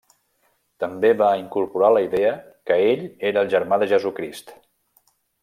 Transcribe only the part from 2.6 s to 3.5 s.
que ell era